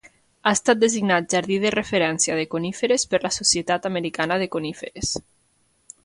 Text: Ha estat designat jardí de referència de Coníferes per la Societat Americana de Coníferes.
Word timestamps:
Ha 0.43 0.51
estat 0.57 0.79
designat 0.83 1.27
jardí 1.33 1.57
de 1.65 1.71
referència 1.75 2.37
de 2.39 2.45
Coníferes 2.53 3.05
per 3.11 3.19
la 3.25 3.31
Societat 3.35 3.85
Americana 3.93 4.39
de 4.45 4.49
Coníferes. 4.57 5.13